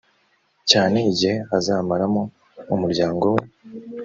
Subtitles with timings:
[0.69, 2.21] cyane igihe azamaramo
[2.73, 3.43] umuryango we